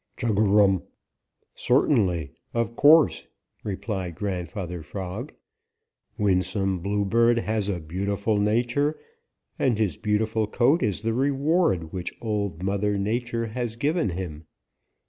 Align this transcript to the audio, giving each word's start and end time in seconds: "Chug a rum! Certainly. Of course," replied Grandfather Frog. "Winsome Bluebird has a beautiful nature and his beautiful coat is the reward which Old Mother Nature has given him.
"Chug 0.17 0.39
a 0.39 0.41
rum! 0.41 0.81
Certainly. 1.53 2.31
Of 2.55 2.75
course," 2.75 3.25
replied 3.63 4.15
Grandfather 4.15 4.81
Frog. 4.81 5.31
"Winsome 6.17 6.79
Bluebird 6.79 7.37
has 7.37 7.69
a 7.69 7.79
beautiful 7.79 8.39
nature 8.39 8.97
and 9.59 9.77
his 9.77 9.97
beautiful 9.97 10.47
coat 10.47 10.81
is 10.81 11.03
the 11.03 11.13
reward 11.13 11.93
which 11.93 12.15
Old 12.19 12.63
Mother 12.63 12.97
Nature 12.97 13.45
has 13.45 13.75
given 13.75 14.09
him. 14.09 14.45